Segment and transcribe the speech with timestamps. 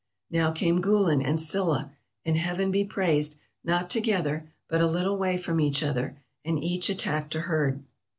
[0.31, 1.91] Now came 'Gulen' and 'Silla,'
[2.25, 6.89] and, Heaven be praised, not together, but a little way from each other, and each
[6.89, 7.83] attacked a herd.